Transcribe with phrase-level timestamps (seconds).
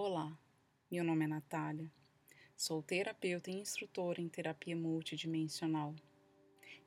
[0.00, 0.32] Olá,
[0.88, 1.90] meu nome é Natália.
[2.56, 5.92] Sou terapeuta e instrutora em terapia multidimensional.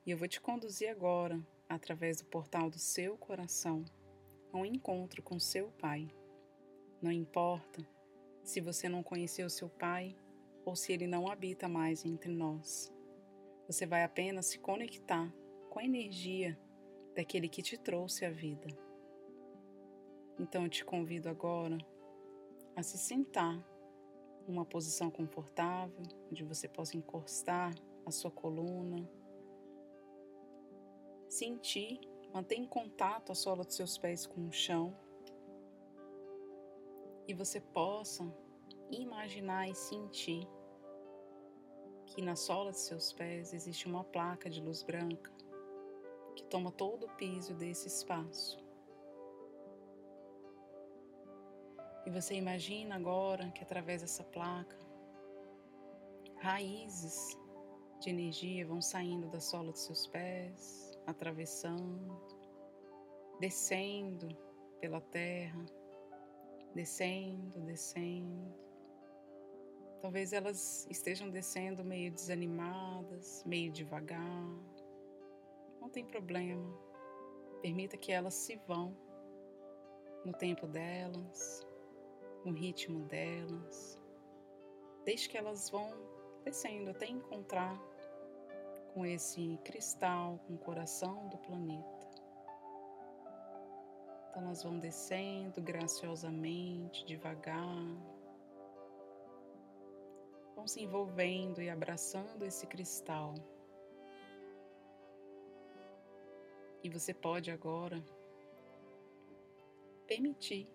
[0.06, 1.38] E eu vou te conduzir agora,
[1.68, 3.84] através do portal do seu coração,
[4.50, 6.08] a um encontro com seu pai.
[7.02, 7.86] Não importa
[8.42, 10.16] se você não conheceu seu pai
[10.64, 12.90] ou se ele não habita mais entre nós.
[13.66, 15.30] Você vai apenas se conectar
[15.68, 16.58] com a energia
[17.14, 18.68] daquele que te trouxe a vida.
[20.38, 21.76] Então eu te convido agora
[22.76, 23.62] a se sentar
[24.46, 29.08] numa posição confortável, onde você possa encostar a sua coluna,
[31.28, 32.00] sentir,
[32.32, 34.96] manter em contato a sola dos seus pés com o chão
[37.26, 38.24] e você possa
[38.90, 40.46] imaginar e sentir
[42.06, 45.32] que na sola de seus pés existe uma placa de luz branca
[46.36, 48.61] que toma todo o piso desse espaço.
[52.04, 54.76] E você imagina agora que através dessa placa,
[56.38, 57.38] raízes
[58.00, 62.20] de energia vão saindo da sola dos seus pés, atravessando,
[63.38, 64.36] descendo
[64.80, 65.64] pela terra,
[66.74, 68.52] descendo, descendo.
[70.00, 74.48] Talvez elas estejam descendo meio desanimadas, meio devagar.
[75.80, 76.76] Não tem problema.
[77.60, 78.96] Permita que elas se vão
[80.24, 81.64] no tempo delas,
[82.44, 83.98] no ritmo delas.
[85.04, 85.90] Deixe que elas vão
[86.44, 87.80] descendo até encontrar
[88.92, 92.02] com esse cristal, com o coração do planeta.
[94.30, 97.84] Então elas vão descendo graciosamente, devagar,
[100.54, 103.34] vão se envolvendo e abraçando esse cristal.
[106.82, 108.02] E você pode agora
[110.06, 110.68] permitir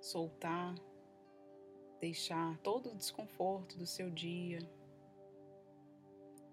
[0.00, 0.74] soltar,
[2.00, 4.60] deixar todo o desconforto do seu dia,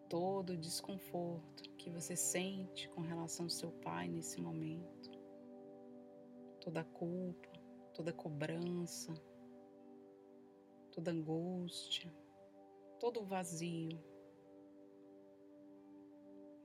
[0.10, 5.12] todo o desconforto que você sente com relação ao seu pai nesse momento,
[6.60, 7.50] toda a culpa,
[7.94, 9.14] toda cobrança,
[10.92, 12.12] toda angústia,
[13.00, 14.04] todo o vazio.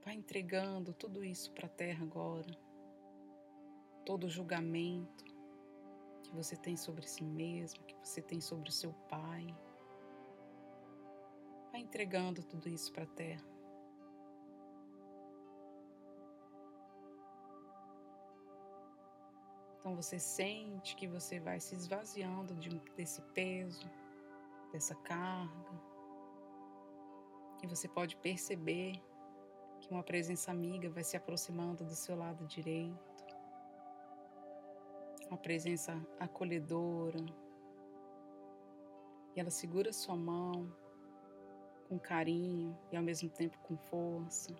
[0.03, 2.57] Vai entregando tudo isso para a terra agora.
[4.03, 5.30] Todo o julgamento
[6.31, 9.53] que você tem sobre si mesmo, que você tem sobre o seu pai.
[11.71, 13.45] Vai entregando tudo isso para a terra.
[19.77, 23.89] Então você sente que você vai se esvaziando de, desse peso,
[24.71, 25.81] dessa carga.
[27.61, 28.93] E você pode perceber
[29.81, 33.10] que uma presença amiga vai se aproximando do seu lado direito,
[35.31, 37.25] uma presença acolhedora,
[39.33, 40.69] e ela segura sua mão
[41.87, 44.53] com carinho e ao mesmo tempo com força,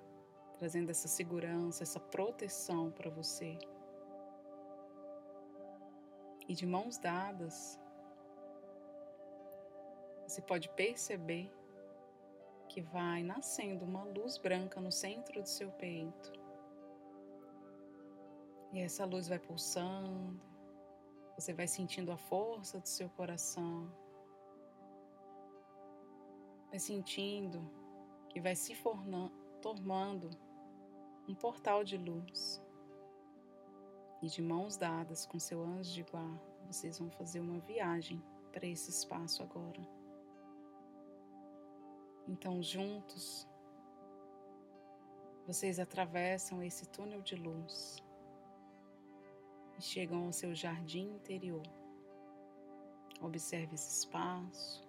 [0.57, 3.59] trazendo essa segurança, essa proteção para você.
[6.47, 7.77] E de mãos dadas,
[10.25, 11.51] você pode perceber
[12.69, 16.31] que vai nascendo uma luz branca no centro do seu peito.
[18.71, 20.50] E essa luz vai pulsando,
[21.41, 23.91] você vai sentindo a força do seu coração,
[26.69, 27.67] vai sentindo
[28.29, 30.29] que vai se formando
[31.27, 32.63] um portal de luz.
[34.21, 38.67] E de mãos dadas com seu anjo de guarda, vocês vão fazer uma viagem para
[38.67, 39.81] esse espaço agora.
[42.27, 43.47] Então, juntos,
[45.47, 48.03] vocês atravessam esse túnel de luz
[49.81, 51.63] e chegam ao seu jardim interior.
[53.19, 54.87] Observe esse espaço.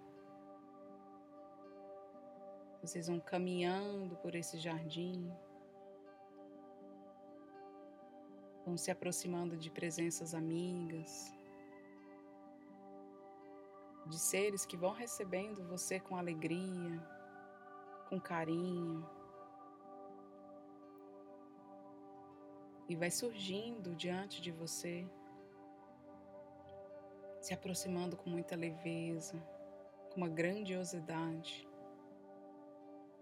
[2.82, 5.32] Vocês vão caminhando por esse jardim,
[8.66, 11.32] vão se aproximando de presenças amigas,
[14.06, 17.00] de seres que vão recebendo você com alegria,
[18.10, 19.08] com carinho.
[22.92, 25.08] E vai surgindo diante de você,
[27.40, 29.42] se aproximando com muita leveza,
[30.10, 31.66] com uma grandiosidade,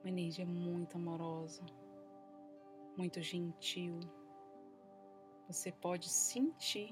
[0.00, 1.64] uma energia muito amorosa,
[2.96, 4.00] muito gentil.
[5.46, 6.90] Você pode sentir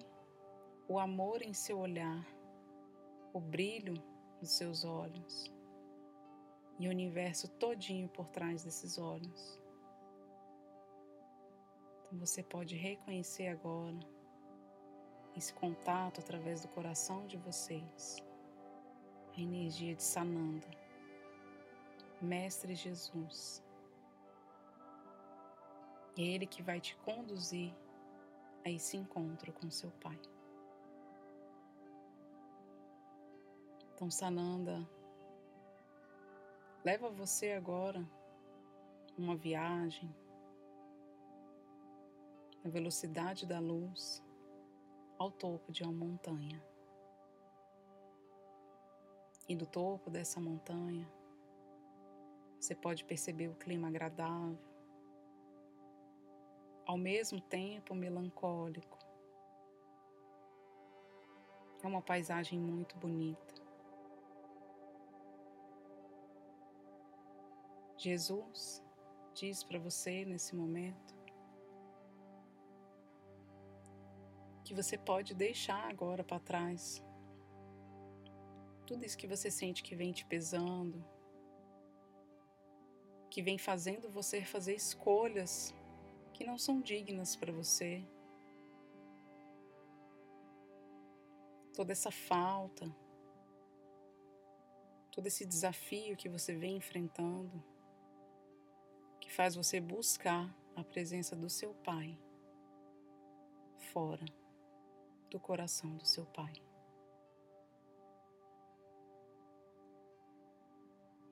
[0.87, 2.25] o amor em seu olhar,
[3.33, 3.95] o brilho
[4.41, 5.53] nos seus olhos
[6.79, 9.58] e o universo todinho por trás desses olhos.
[12.09, 13.99] Então você pode reconhecer agora
[15.37, 18.17] esse contato através do coração de vocês
[19.37, 20.67] a energia de Sananda,
[22.21, 23.63] Mestre Jesus.
[26.17, 27.75] É Ele que vai te conduzir
[28.65, 30.19] a esse encontro com seu Pai.
[33.95, 34.89] Então, Sananda,
[36.85, 38.03] leva você agora
[39.17, 40.13] uma viagem
[42.63, 44.23] na velocidade da luz
[45.19, 46.63] ao topo de uma montanha.
[49.49, 51.11] E do topo dessa montanha,
[52.61, 54.59] você pode perceber o clima agradável,
[56.87, 58.99] ao mesmo tempo melancólico.
[61.83, 63.55] É uma paisagem muito bonita.
[67.97, 68.85] Jesus
[69.35, 71.18] diz para você nesse momento
[74.69, 77.03] que você pode deixar agora para trás
[78.87, 81.03] tudo isso que você sente que vem te pesando,
[83.31, 85.75] que vem fazendo você fazer escolhas
[86.32, 88.03] que não são dignas para você.
[91.75, 92.91] Toda essa falta,
[95.11, 97.62] todo esse desafio que você vem enfrentando,
[99.21, 102.19] que faz você buscar a presença do seu Pai
[103.93, 104.48] fora
[105.31, 106.53] do coração do seu Pai.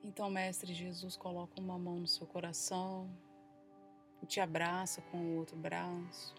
[0.03, 3.11] Então, Mestre Jesus coloca uma mão no seu coração
[4.23, 6.35] e te abraça com o outro braço.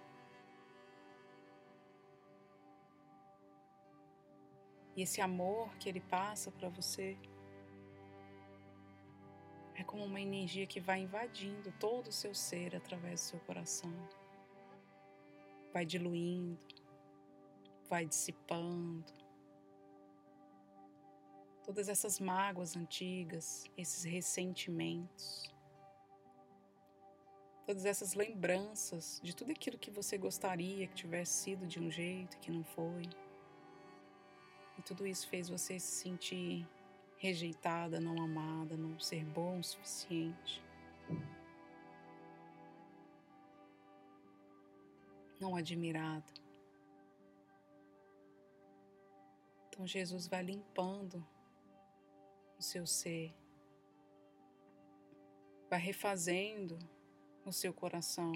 [4.95, 7.17] E esse amor que ele passa para você
[9.75, 13.93] é como uma energia que vai invadindo todo o seu ser através do seu coração.
[15.71, 16.57] Vai diluindo,
[17.89, 19.05] vai dissipando,
[21.67, 25.53] todas essas mágoas antigas, esses ressentimentos,
[27.65, 32.37] todas essas lembranças de tudo aquilo que você gostaria que tivesse sido de um jeito
[32.39, 33.03] que não foi.
[34.77, 36.65] E tudo isso fez você se sentir
[37.17, 40.63] rejeitada, não amada, não ser bom o suficiente.
[45.37, 46.46] Não admirada.
[49.77, 51.23] Então Jesus vai limpando
[52.57, 53.31] o seu ser,
[55.69, 56.79] vai refazendo
[57.45, 58.33] o seu coração.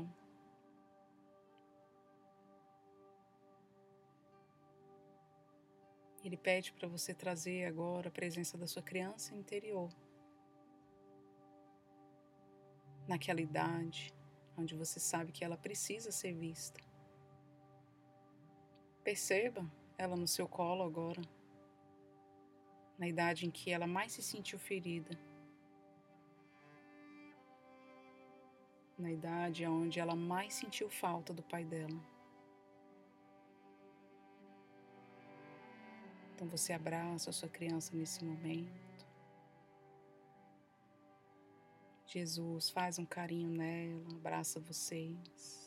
[6.23, 9.89] Ele pede para você trazer agora a presença da sua criança interior.
[13.07, 14.13] Naquela idade
[14.55, 16.79] onde você sabe que ela precisa ser vista.
[19.03, 21.21] Perceba ela no seu colo agora
[23.01, 25.17] na idade em que ela mais se sentiu ferida,
[28.95, 31.99] na idade onde ela mais sentiu falta do pai dela.
[36.35, 39.07] Então você abraça a sua criança nesse momento.
[42.05, 45.60] Jesus faz um carinho nela, abraça vocês.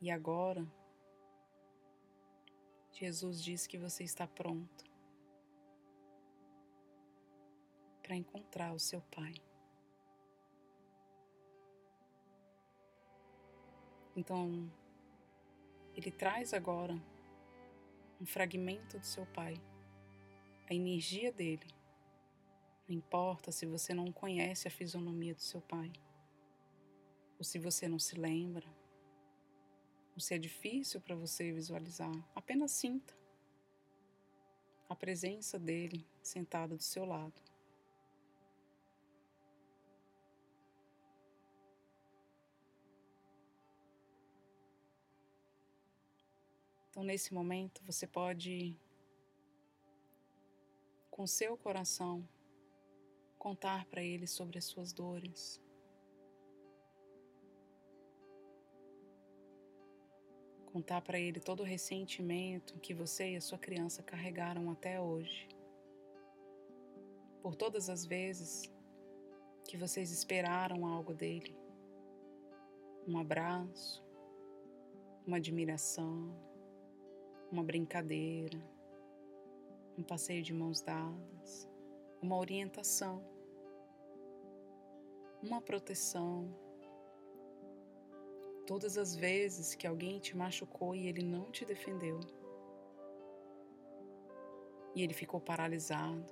[0.00, 0.64] E agora,
[2.92, 4.84] Jesus diz que você está pronto
[8.02, 9.34] para encontrar o seu Pai.
[14.16, 14.70] Então,
[15.94, 16.94] Ele traz agora
[18.20, 19.54] um fragmento do seu Pai,
[20.70, 21.66] a energia dele.
[22.88, 25.92] Não importa se você não conhece a fisionomia do seu Pai,
[27.36, 28.77] ou se você não se lembra,
[30.18, 33.16] ou se é difícil para você visualizar, apenas sinta
[34.88, 37.40] a presença dele sentado do seu lado.
[46.90, 48.76] Então, nesse momento, você pode,
[51.12, 52.28] com seu coração,
[53.38, 55.60] contar para ele sobre as suas dores,
[60.72, 65.48] contar para ele todo o ressentimento que você e a sua criança carregaram até hoje.
[67.42, 68.70] Por todas as vezes
[69.64, 71.56] que vocês esperaram algo dele.
[73.06, 74.04] Um abraço,
[75.26, 76.34] uma admiração,
[77.50, 78.60] uma brincadeira,
[79.96, 81.66] um passeio de mãos dadas,
[82.20, 83.24] uma orientação,
[85.42, 86.54] uma proteção
[88.68, 92.20] todas as vezes que alguém te machucou e ele não te defendeu.
[94.94, 96.30] E ele ficou paralisado.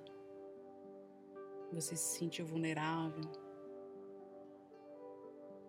[1.73, 3.23] Você se sentiu vulnerável,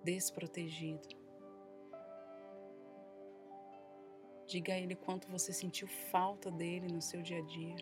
[0.05, 1.09] desprotegido.
[4.47, 7.77] Diga a ele quanto você sentiu falta dele no seu dia a dia.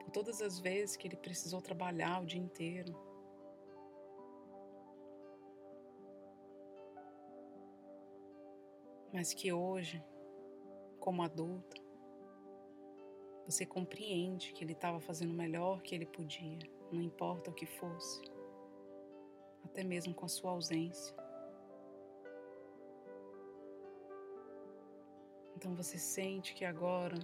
[0.00, 3.07] Por todas as vezes que ele precisou trabalhar o dia inteiro
[9.18, 10.00] mas que hoje,
[11.00, 11.76] como adulta,
[13.44, 16.60] você compreende que ele estava fazendo o melhor que ele podia,
[16.92, 18.22] não importa o que fosse,
[19.64, 21.16] até mesmo com a sua ausência.
[25.56, 27.18] Então você sente que agora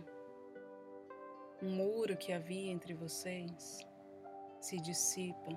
[1.62, 3.86] um muro que havia entre vocês
[4.60, 5.52] se dissipa,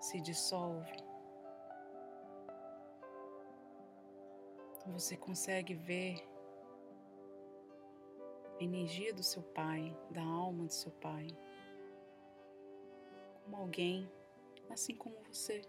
[0.00, 1.09] se dissolve
[4.90, 6.16] você consegue ver
[8.58, 11.28] a energia do seu pai, da alma do seu pai,
[13.44, 14.10] como alguém
[14.68, 15.62] assim como você.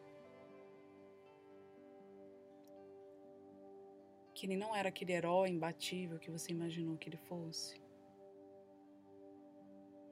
[4.33, 7.81] Que ele não era aquele herói imbatível que você imaginou que ele fosse,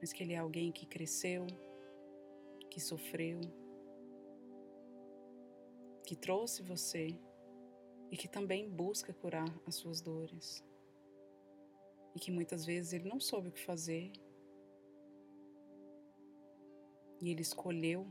[0.00, 1.46] mas que ele é alguém que cresceu,
[2.70, 3.40] que sofreu,
[6.04, 7.18] que trouxe você
[8.10, 10.64] e que também busca curar as suas dores.
[12.14, 14.10] E que muitas vezes ele não soube o que fazer.
[17.20, 18.06] E ele escolheu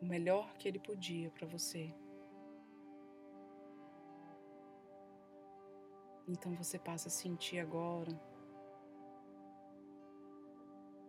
[0.00, 1.94] o melhor que ele podia para você.
[6.26, 8.18] Então você passa a sentir agora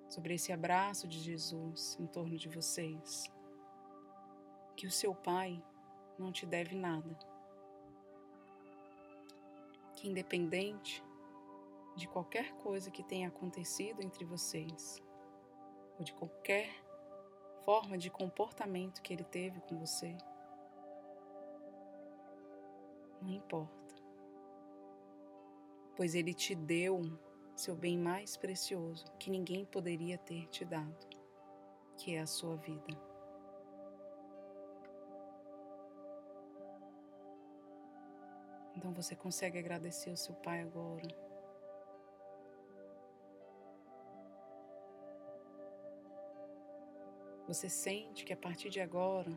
[0.09, 3.23] sobre esse abraço de Jesus em torno de vocês,
[4.75, 5.63] que o seu Pai
[6.19, 7.17] não te deve nada
[10.03, 11.01] que, independente
[11.95, 15.01] de qualquer coisa que tenha acontecido entre vocês,
[15.97, 16.69] ou de qualquer
[17.63, 20.15] forma de comportamento que ele teve com você,
[23.21, 23.95] não importa,
[25.95, 27.01] pois ele te deu
[27.55, 31.07] seu bem mais precioso que ninguém poderia ter te dado,
[31.97, 33.12] que é a sua vida.
[38.83, 41.07] Então você consegue agradecer o seu Pai agora.
[47.47, 49.31] Você sente que a partir de agora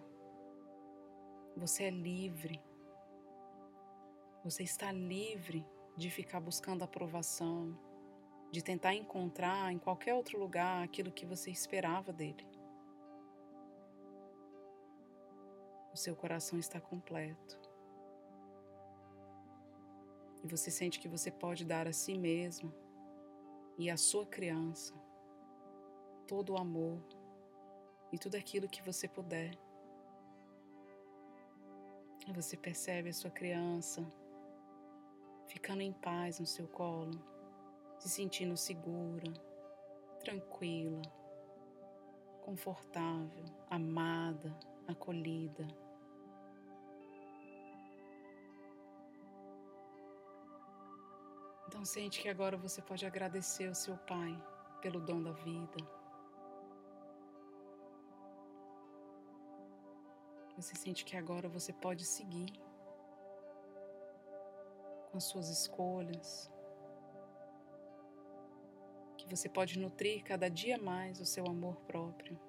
[1.57, 2.61] você é livre.
[4.43, 5.65] Você está livre
[5.97, 7.79] de ficar buscando aprovação,
[8.51, 12.45] de tentar encontrar em qualquer outro lugar aquilo que você esperava dele.
[15.93, 17.66] O seu coração está completo.
[20.47, 22.73] E você sente que você pode dar a si mesmo
[23.77, 24.95] e à sua criança
[26.25, 27.03] todo o amor
[28.13, 29.59] e tudo aquilo que você puder.
[32.29, 34.07] E você percebe a sua criança
[35.49, 37.21] ficando em paz no seu colo,
[37.99, 39.33] se sentindo segura,
[40.21, 41.03] tranquila,
[42.45, 45.67] confortável, amada, acolhida.
[51.77, 54.35] Então sente que agora você pode agradecer ao seu Pai
[54.81, 55.77] pelo dom da vida.
[60.57, 62.51] Você sente que agora você pode seguir
[65.11, 66.51] com as suas escolhas.
[69.19, 72.41] Que você pode nutrir cada dia mais o seu amor próprio.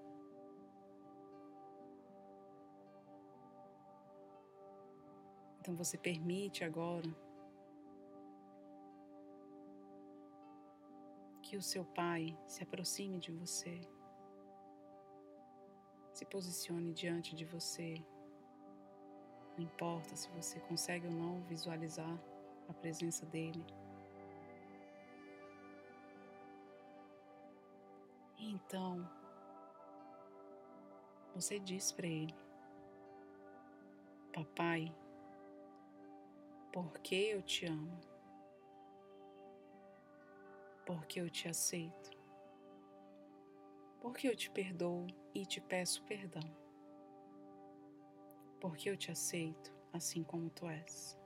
[5.60, 7.27] Então você permite agora
[11.48, 13.80] que o seu Pai se aproxime de você,
[16.12, 18.04] se posicione diante de você.
[19.58, 22.22] Não importa se você consegue ou não visualizar
[22.68, 23.66] a presença dele.
[28.38, 29.10] Então,
[31.34, 32.36] você diz para ele:
[34.34, 34.94] Papai,
[36.74, 38.17] porque eu te amo
[40.88, 42.12] porque eu te aceito,
[44.00, 46.50] porque eu te perdoo e te peço perdão,
[48.62, 51.20] porque eu te aceito assim como tu és.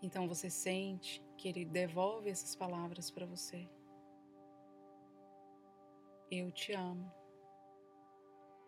[0.00, 3.68] Então você sente que ele devolve essas palavras para você.
[6.30, 7.12] Eu te amo,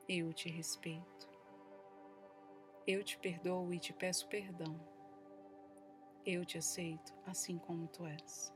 [0.09, 1.31] eu te respeito,
[2.87, 4.90] Eu te perdoo e te peço perdão.
[6.25, 8.53] Eu te aceito assim como tu és.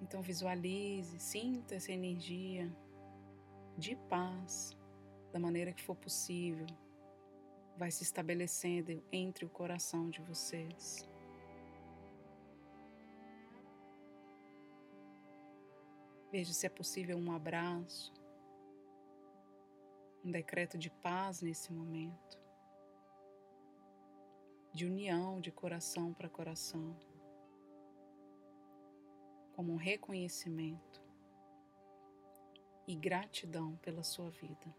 [0.00, 2.70] Então visualize, sinta essa energia
[3.76, 4.76] de paz
[5.32, 6.66] da maneira que for possível.
[7.76, 11.08] Vai se estabelecendo entre o coração de vocês.
[16.30, 18.12] Veja se é possível um abraço,
[20.24, 22.38] um decreto de paz nesse momento,
[24.78, 26.96] de união de coração para coração,
[29.52, 31.02] como um reconhecimento
[32.86, 34.72] e gratidão pela sua vida.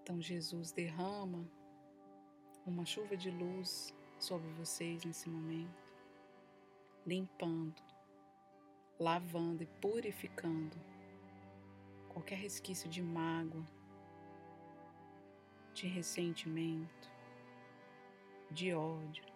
[0.00, 1.46] Então, Jesus derrama
[2.64, 5.84] uma chuva de luz sobre vocês nesse momento
[7.06, 7.82] limpando,
[8.98, 10.74] lavando e purificando
[12.08, 13.75] qualquer resquício de mágoa,
[15.76, 17.10] de ressentimento,
[18.50, 19.26] de ódio,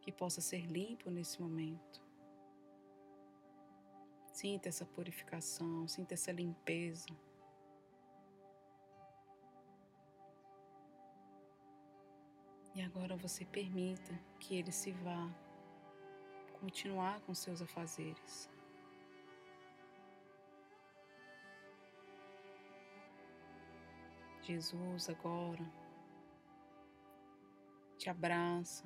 [0.00, 2.04] que possa ser limpo nesse momento.
[4.32, 7.06] Sinta essa purificação, sinta essa limpeza.
[12.74, 15.30] E agora você permita que ele se vá
[16.60, 18.50] continuar com seus afazeres.
[24.46, 25.66] Jesus agora
[27.98, 28.84] te abraça.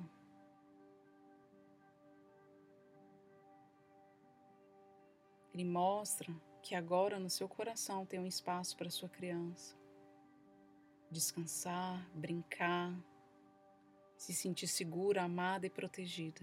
[5.53, 9.77] Ele mostra que agora no seu coração tem um espaço para sua criança.
[11.11, 12.91] Descansar, brincar,
[14.17, 16.41] se sentir segura, amada e protegida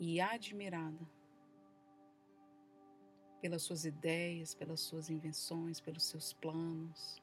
[0.00, 1.19] e admirada
[3.40, 7.22] pelas suas ideias, pelas suas invenções, pelos seus planos.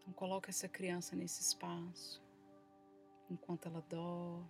[0.00, 2.22] Então coloca essa criança nesse espaço
[3.30, 4.46] enquanto ela dorme,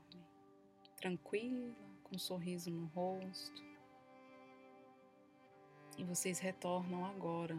[0.97, 3.65] tranquila, com um sorriso no rosto.
[5.97, 7.57] E vocês retornam agora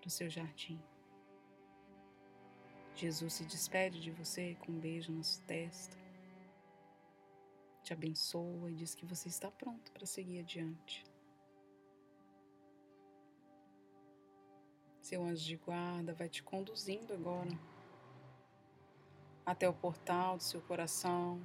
[0.00, 0.80] para o seu jardim.
[2.94, 5.96] Jesus se despede de você com um beijo na sua testa,
[7.90, 11.04] te abençoa e diz que você está pronto para seguir adiante.
[15.02, 17.50] Seu anjo de guarda vai te conduzindo agora
[19.44, 21.42] até o portal do seu coração,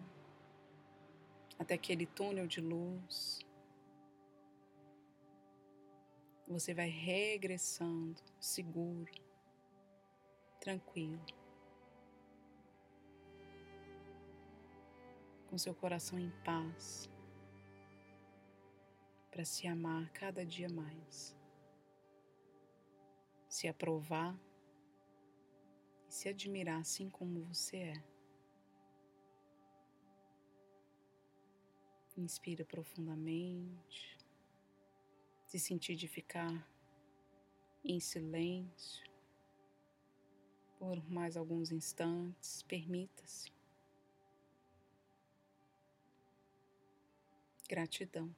[1.57, 3.39] até aquele túnel de luz.
[6.47, 9.11] Você vai regressando seguro,
[10.59, 11.25] tranquilo.
[15.55, 17.09] Com seu coração em paz,
[19.31, 21.33] para se amar cada dia mais,
[23.47, 24.37] se aprovar
[26.09, 28.03] e se admirar assim como você é.
[32.17, 34.19] Inspira profundamente,
[35.47, 36.69] se sentir de ficar
[37.81, 39.09] em silêncio
[40.77, 43.54] por mais alguns instantes, permita-se.
[47.69, 48.35] Gratidão.